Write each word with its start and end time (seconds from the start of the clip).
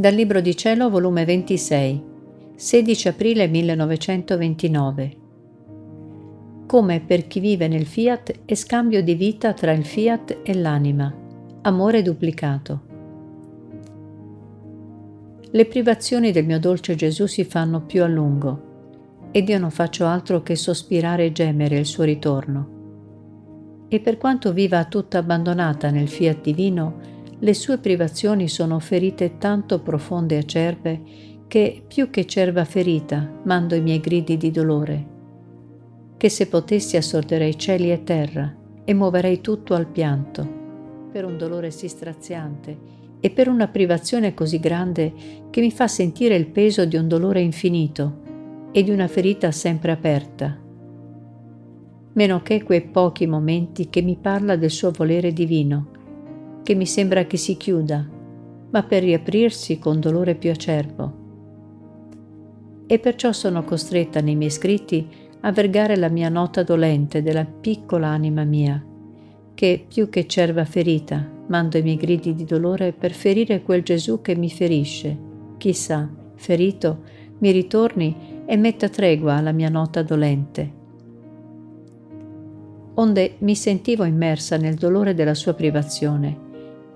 Dal 0.00 0.14
Libro 0.14 0.40
di 0.40 0.56
Cielo, 0.56 0.88
volume 0.88 1.26
26, 1.26 2.02
16 2.56 3.08
aprile 3.08 3.46
1929. 3.48 5.16
Come 6.66 7.00
per 7.00 7.26
chi 7.26 7.38
vive 7.38 7.68
nel 7.68 7.84
fiat 7.84 8.32
è 8.46 8.54
scambio 8.54 9.02
di 9.02 9.14
vita 9.14 9.52
tra 9.52 9.72
il 9.72 9.84
fiat 9.84 10.38
e 10.42 10.54
l'anima, 10.54 11.14
amore 11.60 12.00
duplicato. 12.00 12.80
Le 15.50 15.66
privazioni 15.66 16.32
del 16.32 16.46
mio 16.46 16.58
dolce 16.58 16.94
Gesù 16.94 17.26
si 17.26 17.44
fanno 17.44 17.82
più 17.82 18.02
a 18.02 18.06
lungo 18.06 19.28
ed 19.32 19.50
io 19.50 19.58
non 19.58 19.70
faccio 19.70 20.06
altro 20.06 20.42
che 20.42 20.56
sospirare 20.56 21.26
e 21.26 21.32
gemere 21.32 21.76
il 21.76 21.84
suo 21.84 22.04
ritorno. 22.04 22.78
E 23.88 24.00
per 24.00 24.16
quanto 24.16 24.54
viva 24.54 24.82
tutta 24.86 25.18
abbandonata 25.18 25.90
nel 25.90 26.08
fiat 26.08 26.40
divino, 26.40 27.19
le 27.42 27.54
sue 27.54 27.78
privazioni 27.78 28.48
sono 28.48 28.78
ferite 28.78 29.38
tanto 29.38 29.80
profonde 29.80 30.34
e 30.34 30.38
acerbe 30.38 31.02
che, 31.48 31.82
più 31.86 32.10
che 32.10 32.26
cerva 32.26 32.64
ferita, 32.64 33.40
mando 33.44 33.74
i 33.74 33.80
miei 33.80 33.98
gridi 33.98 34.36
di 34.36 34.50
dolore. 34.50 35.06
Che 36.18 36.28
se 36.28 36.48
potessi 36.48 36.98
assorderei 36.98 37.56
cieli 37.56 37.90
e 37.90 38.04
terra 38.04 38.54
e 38.84 38.92
muoverei 38.92 39.40
tutto 39.40 39.74
al 39.74 39.86
pianto, 39.86 40.58
per 41.10 41.24
un 41.24 41.38
dolore 41.38 41.70
sì 41.70 41.88
straziante 41.88 42.98
e 43.20 43.30
per 43.30 43.48
una 43.48 43.68
privazione 43.68 44.34
così 44.34 44.60
grande 44.60 45.12
che 45.48 45.60
mi 45.62 45.70
fa 45.70 45.88
sentire 45.88 46.36
il 46.36 46.46
peso 46.46 46.84
di 46.84 46.96
un 46.96 47.08
dolore 47.08 47.40
infinito 47.40 48.68
e 48.70 48.82
di 48.82 48.90
una 48.90 49.08
ferita 49.08 49.50
sempre 49.50 49.92
aperta. 49.92 50.58
Meno 52.12 52.42
che 52.42 52.62
quei 52.62 52.82
pochi 52.82 53.26
momenti 53.26 53.88
che 53.88 54.02
mi 54.02 54.18
parla 54.20 54.56
del 54.56 54.70
suo 54.70 54.90
volere 54.90 55.32
divino, 55.32 55.98
che 56.62 56.74
mi 56.74 56.86
sembra 56.86 57.24
che 57.24 57.36
si 57.36 57.56
chiuda, 57.56 58.06
ma 58.70 58.82
per 58.82 59.02
riaprirsi 59.02 59.78
con 59.78 60.00
dolore 60.00 60.34
più 60.34 60.50
acerbo. 60.50 61.18
E 62.86 62.98
perciò 62.98 63.32
sono 63.32 63.64
costretta 63.64 64.20
nei 64.20 64.36
miei 64.36 64.50
scritti 64.50 65.06
a 65.40 65.52
vergare 65.52 65.96
la 65.96 66.08
mia 66.08 66.28
nota 66.28 66.62
dolente 66.62 67.22
della 67.22 67.44
piccola 67.44 68.08
anima 68.08 68.44
mia, 68.44 68.84
che 69.54 69.84
più 69.86 70.08
che 70.08 70.26
cerva 70.26 70.64
ferita 70.64 71.38
mando 71.50 71.78
i 71.78 71.82
miei 71.82 71.96
gridi 71.96 72.34
di 72.34 72.44
dolore 72.44 72.92
per 72.92 73.12
ferire 73.12 73.62
quel 73.62 73.82
Gesù 73.82 74.20
che 74.22 74.36
mi 74.36 74.50
ferisce. 74.50 75.28
Chissà, 75.58 76.08
ferito, 76.36 77.02
mi 77.38 77.50
ritorni 77.50 78.42
e 78.46 78.56
metta 78.56 78.88
tregua 78.88 79.34
alla 79.34 79.52
mia 79.52 79.68
nota 79.68 80.02
dolente. 80.02 80.78
Onde 82.94 83.34
mi 83.38 83.54
sentivo 83.54 84.04
immersa 84.04 84.56
nel 84.56 84.74
dolore 84.74 85.14
della 85.14 85.34
sua 85.34 85.54
privazione 85.54 86.48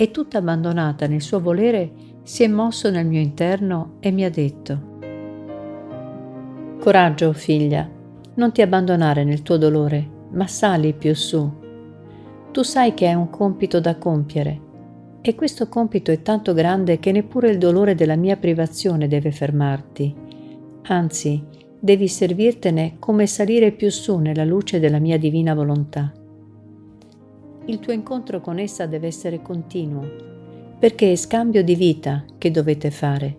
e 0.00 0.10
tutta 0.10 0.38
abbandonata 0.38 1.06
nel 1.06 1.20
suo 1.20 1.40
volere, 1.40 1.92
si 2.22 2.42
è 2.42 2.46
mosso 2.46 2.88
nel 2.88 3.04
mio 3.04 3.20
interno 3.20 3.96
e 4.00 4.10
mi 4.10 4.24
ha 4.24 4.30
detto, 4.30 4.88
Coraggio, 6.80 7.34
figlia, 7.34 7.86
non 8.36 8.50
ti 8.50 8.62
abbandonare 8.62 9.24
nel 9.24 9.42
tuo 9.42 9.58
dolore, 9.58 10.08
ma 10.30 10.46
sali 10.46 10.94
più 10.94 11.14
su. 11.14 11.52
Tu 12.50 12.62
sai 12.62 12.94
che 12.94 13.08
è 13.08 13.12
un 13.12 13.28
compito 13.28 13.78
da 13.78 13.96
compiere 13.96 14.60
e 15.20 15.34
questo 15.34 15.68
compito 15.68 16.10
è 16.10 16.22
tanto 16.22 16.54
grande 16.54 16.98
che 16.98 17.12
neppure 17.12 17.50
il 17.50 17.58
dolore 17.58 17.94
della 17.94 18.16
mia 18.16 18.38
privazione 18.38 19.06
deve 19.06 19.32
fermarti. 19.32 20.14
Anzi, 20.84 21.44
devi 21.78 22.08
servirtene 22.08 22.96
come 22.98 23.26
salire 23.26 23.70
più 23.70 23.90
su 23.90 24.16
nella 24.16 24.46
luce 24.46 24.80
della 24.80 24.98
mia 24.98 25.18
divina 25.18 25.52
volontà 25.52 26.10
il 27.70 27.78
tuo 27.78 27.92
incontro 27.92 28.40
con 28.40 28.58
essa 28.58 28.86
deve 28.86 29.06
essere 29.06 29.40
continuo, 29.42 30.76
perché 30.78 31.12
è 31.12 31.16
scambio 31.16 31.62
di 31.62 31.76
vita 31.76 32.24
che 32.36 32.50
dovete 32.50 32.90
fare. 32.90 33.36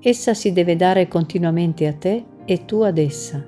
Essa 0.00 0.34
si 0.34 0.52
deve 0.52 0.74
dare 0.74 1.06
continuamente 1.06 1.86
a 1.86 1.92
te 1.92 2.24
e 2.44 2.64
tu 2.64 2.80
ad 2.80 2.98
essa. 2.98 3.44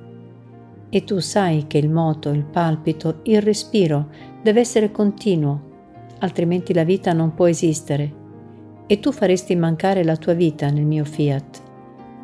E 0.88 1.04
tu 1.04 1.18
sai 1.18 1.66
che 1.66 1.78
il 1.78 1.90
moto, 1.90 2.30
il 2.30 2.44
palpito, 2.44 3.20
il 3.24 3.42
respiro 3.42 4.08
deve 4.40 4.60
essere 4.60 4.92
continuo, 4.92 5.62
altrimenti 6.20 6.72
la 6.72 6.84
vita 6.84 7.12
non 7.12 7.34
può 7.34 7.48
esistere. 7.48 8.14
E 8.86 9.00
tu 9.00 9.10
faresti 9.10 9.56
mancare 9.56 10.04
la 10.04 10.16
tua 10.16 10.32
vita 10.32 10.70
nel 10.70 10.86
mio 10.86 11.04
fiat. 11.04 11.62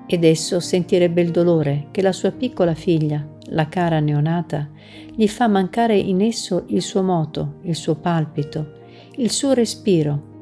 Ed 0.06 0.22
esso 0.24 0.60
sentirebbe 0.60 1.22
il 1.22 1.30
dolore 1.30 1.86
che 1.90 2.02
la 2.02 2.12
sua 2.12 2.30
piccola 2.30 2.74
figlia, 2.74 3.26
la 3.48 3.68
cara 3.68 4.00
neonata, 4.00 4.68
gli 5.14 5.26
fa 5.28 5.46
mancare 5.46 5.96
in 5.96 6.20
esso 6.20 6.64
il 6.68 6.82
suo 6.82 7.02
moto, 7.02 7.54
il 7.62 7.74
suo 7.74 7.94
palpito, 7.94 8.72
il 9.16 9.30
suo 9.30 9.52
respiro. 9.52 10.32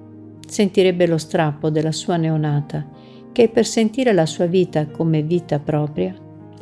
Sentirebbe 0.47 1.07
lo 1.07 1.19
strappo 1.19 1.71
della 1.71 1.93
sua 1.93 2.17
neonata, 2.17 2.87
che 3.31 3.49
per 3.49 3.65
sentire 3.65 4.13
la 4.13 4.27
sua 4.27 4.47
vita 4.47 4.89
come 4.89 5.23
vita 5.23 5.59
propria, 5.59 6.15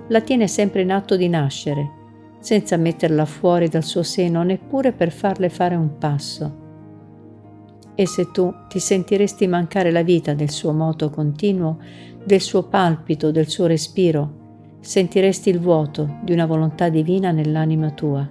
la 0.08 0.20
tiene 0.20 0.46
sempre 0.46 0.82
in 0.82 0.92
atto 0.92 1.16
di 1.16 1.28
nascere, 1.28 1.90
senza 2.40 2.76
metterla 2.76 3.24
fuori 3.24 3.68
dal 3.68 3.84
suo 3.84 4.02
seno 4.02 4.42
neppure 4.42 4.92
per 4.92 5.10
farle 5.10 5.48
fare 5.48 5.74
un 5.74 5.98
passo. 5.98 6.59
E 8.00 8.06
se 8.06 8.30
tu 8.30 8.50
ti 8.66 8.78
sentiresti 8.78 9.46
mancare 9.46 9.90
la 9.90 10.02
vita 10.02 10.32
del 10.32 10.48
suo 10.48 10.72
moto 10.72 11.10
continuo, 11.10 11.76
del 12.24 12.40
suo 12.40 12.62
palpito, 12.62 13.30
del 13.30 13.46
suo 13.46 13.66
respiro, 13.66 14.78
sentiresti 14.80 15.50
il 15.50 15.60
vuoto 15.60 16.16
di 16.22 16.32
una 16.32 16.46
volontà 16.46 16.88
divina 16.88 17.30
nell'anima 17.30 17.90
tua. 17.90 18.26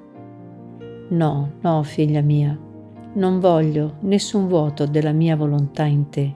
No, 1.10 1.52
no, 1.62 1.84
figlia 1.84 2.22
mia, 2.22 2.58
non 3.14 3.40
voglio 3.40 3.98
nessun 4.00 4.48
vuoto 4.48 4.88
della 4.88 5.12
mia 5.12 5.36
volontà 5.36 5.84
in 5.84 6.10
te. 6.10 6.34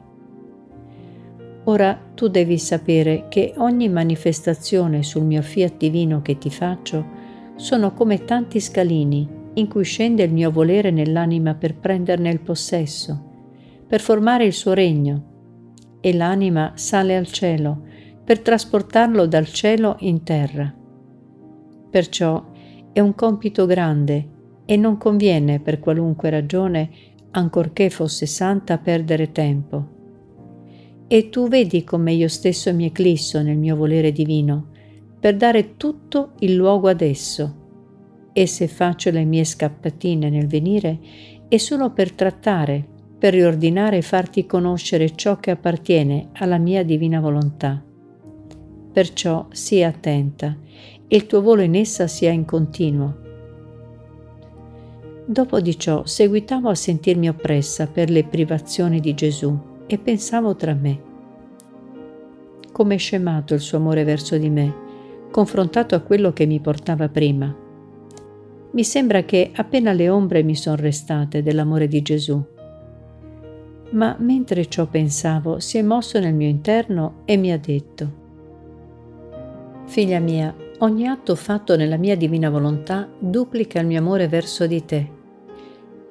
Ora 1.64 2.00
tu 2.14 2.28
devi 2.28 2.60
sapere 2.60 3.26
che 3.30 3.56
ogni 3.58 3.90
manifestazione 3.90 5.02
sul 5.02 5.24
mio 5.24 5.42
fiat 5.42 5.78
divino 5.78 6.22
che 6.22 6.38
ti 6.38 6.52
faccio 6.52 7.04
sono 7.56 7.94
come 7.94 8.26
tanti 8.26 8.60
scalini 8.60 9.42
in 9.56 9.68
cui 9.68 9.84
scende 9.84 10.24
il 10.24 10.32
mio 10.34 10.52
volere 10.52 10.92
nell'anima 10.92 11.54
per 11.56 11.76
prenderne 11.76 12.30
il 12.30 12.40
possesso, 12.40 13.32
per 13.88 14.02
formare 14.02 14.46
il 14.46 14.54
suo 14.54 14.74
regno, 14.74 15.32
e 16.02 16.14
l'anima 16.14 16.74
sale 16.76 17.16
al 17.16 17.28
cielo 17.28 17.84
per 18.24 18.40
trasportarlo 18.40 19.26
dal 19.26 19.48
cielo 19.48 19.96
in 20.00 20.24
terra. 20.24 20.74
Perciò 21.90 22.52
è 22.92 23.00
un 23.00 23.16
compito 23.16 23.66
grande 23.66 24.30
e 24.66 24.78
non 24.78 24.98
conviene 24.98 25.60
per 25.60 25.80
qualunque 25.80 26.30
ragione, 26.30 26.90
ancorché 27.32 27.90
fosse 27.90 28.26
santa, 28.26 28.78
perdere 28.78 29.32
tempo. 29.32 29.92
E 31.08 31.30
tu 31.30 31.48
vedi 31.48 31.84
come 31.84 32.14
io 32.14 32.28
stesso 32.28 32.74
mi 32.74 32.86
eclisso 32.86 33.42
nel 33.42 33.58
mio 33.58 33.76
volere 33.76 34.12
divino, 34.12 34.70
per 35.20 35.36
dare 35.36 35.76
tutto 35.76 36.34
il 36.40 36.54
luogo 36.54 36.88
ad 36.88 37.02
esso. 37.02 37.63
E 38.34 38.48
se 38.48 38.68
faccio 38.68 39.12
le 39.12 39.24
mie 39.26 39.44
scappatine 39.44 40.30
nel 40.30 40.48
venire, 40.48 41.00
è 41.48 41.58
solo 41.58 41.92
per 41.92 42.12
trattare, 42.12 42.84
per 43.18 43.34
riordinare 43.34 43.98
e 43.98 44.02
farti 44.02 44.46
conoscere 44.46 45.16
ciò 45.16 45.38
che 45.38 45.52
appartiene 45.52 46.30
alla 46.34 46.58
mia 46.58 46.84
divina 46.84 47.20
volontà. 47.20 47.82
Perciò 48.92 49.48
sii 49.52 49.84
attenta 49.84 50.58
e 51.08 51.16
il 51.16 51.28
tuo 51.28 51.42
volo 51.42 51.62
in 51.62 51.76
essa 51.76 52.08
sia 52.08 52.32
in 52.32 52.44
continuo. 52.44 53.22
Dopo 55.26 55.62
di 55.62 55.78
ciò 55.80 56.06
seguitavo 56.06 56.70
a 56.70 56.76
sentirmi 56.76 57.30
oppressa 57.30 57.88
per 57.88 58.10
le 58.10 58.26
privazioni 58.26 59.00
di 59.00 59.14
Gesù 59.14 59.58
e 59.86 59.98
pensavo 59.98 60.56
tra 60.56 60.74
me. 60.74 61.02
Come 62.72 62.96
è 62.96 62.98
scemato 62.98 63.54
il 63.54 63.62
suo 63.62 63.78
amore 63.78 64.04
verso 64.04 64.38
di 64.38 64.50
me, 64.50 64.74
confrontato 65.32 65.96
a 65.96 66.00
quello 66.02 66.34
che 66.34 66.46
mi 66.46 66.60
portava 66.60 67.08
prima. 67.08 67.63
Mi 68.74 68.84
sembra 68.84 69.22
che 69.22 69.52
appena 69.54 69.94
le 69.94 70.10
ombre 70.10 70.42
mi 70.42 70.56
sono 70.56 70.76
restate 70.76 71.44
dell'amore 71.44 71.88
di 71.88 72.02
Gesù. 72.02 72.44
Ma 73.92 74.16
mentre 74.18 74.68
ciò 74.68 74.88
pensavo, 74.88 75.60
si 75.60 75.78
è 75.78 75.84
mosso 75.84 76.20
nel 76.20 76.34
mio 76.34 76.48
interno 76.48 77.22
e 77.26 77.38
mi 77.38 77.52
ha 77.52 77.60
detto, 77.60 78.22
Figlia 79.86 80.18
mia, 80.18 80.56
ogni 80.80 81.06
atto 81.06 81.36
fatto 81.36 81.76
nella 81.76 81.98
mia 81.98 82.18
divina 82.18 82.50
volontà 82.50 83.08
duplica 83.20 83.80
il 83.80 83.86
mio 83.86 84.00
amore 84.00 84.28
verso 84.28 84.66
di 84.66 84.84
te. 84.84 85.10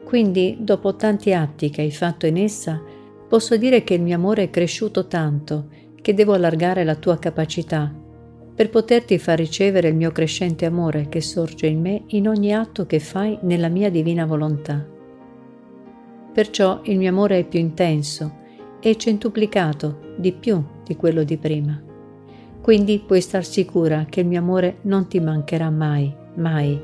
Quindi, 0.04 0.58
dopo 0.60 0.94
tanti 0.94 1.32
atti 1.32 1.68
che 1.68 1.80
hai 1.80 1.90
fatto 1.90 2.26
in 2.26 2.36
essa, 2.36 2.80
posso 3.28 3.56
dire 3.56 3.82
che 3.82 3.94
il 3.94 4.02
mio 4.02 4.14
amore 4.14 4.44
è 4.44 4.50
cresciuto 4.50 5.08
tanto 5.08 5.66
che 6.00 6.14
devo 6.14 6.34
allargare 6.34 6.84
la 6.84 6.94
tua 6.94 7.18
capacità 7.18 7.92
per 8.62 8.70
poterti 8.70 9.18
far 9.18 9.38
ricevere 9.38 9.88
il 9.88 9.96
mio 9.96 10.12
crescente 10.12 10.66
amore 10.66 11.08
che 11.08 11.20
sorge 11.20 11.66
in 11.66 11.80
me 11.80 12.04
in 12.08 12.28
ogni 12.28 12.54
atto 12.54 12.86
che 12.86 13.00
fai 13.00 13.36
nella 13.42 13.66
mia 13.66 13.90
divina 13.90 14.24
volontà. 14.24 14.86
Perciò 16.32 16.80
il 16.84 16.96
mio 16.96 17.08
amore 17.08 17.40
è 17.40 17.44
più 17.44 17.58
intenso 17.58 18.36
e 18.78 18.96
centuplicato 18.96 20.14
di 20.16 20.30
più 20.30 20.62
di 20.84 20.94
quello 20.94 21.24
di 21.24 21.36
prima. 21.38 21.82
Quindi 22.60 23.02
puoi 23.04 23.20
star 23.20 23.44
sicura 23.44 24.06
che 24.08 24.20
il 24.20 24.28
mio 24.28 24.38
amore 24.38 24.76
non 24.82 25.08
ti 25.08 25.18
mancherà 25.18 25.68
mai, 25.68 26.14
mai. 26.36 26.80